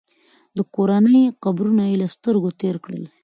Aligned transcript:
د 0.57 0.59
کورنۍ 0.75 1.21
قبرونه 1.43 1.83
یې 1.89 1.95
له 2.01 2.07
سترګو 2.15 2.49
تېر 2.61 2.75
کړل. 2.85 3.03